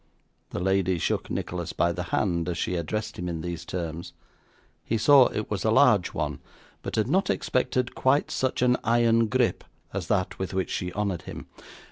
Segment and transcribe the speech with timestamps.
[0.49, 4.13] The lady shook Nicholas by the hand as she addressed him in these terms;
[4.83, 6.39] he saw it was a large one,
[6.81, 11.21] but had not expected quite such an iron grip as that with which she honoured
[11.29, 11.45] him.